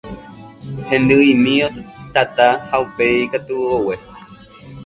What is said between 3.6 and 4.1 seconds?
ogue.